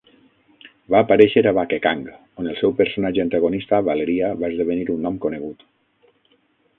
Va 0.93 0.99
aparèixer 1.05 1.41
a 1.49 1.53
"Bakekang", 1.57 2.01
on 2.43 2.49
el 2.53 2.57
seu 2.61 2.73
personatge 2.81 3.23
antagonista, 3.25 3.81
Valeria, 3.89 4.31
va 4.45 4.49
esdevenir 4.55 4.89
un 4.95 5.05
nom 5.09 5.21
conegut. 5.27 5.63